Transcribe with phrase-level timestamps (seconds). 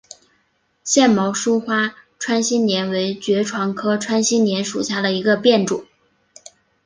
[0.83, 5.85] 腺毛疏花穿心莲为爵床科穿心莲属下的一个变种。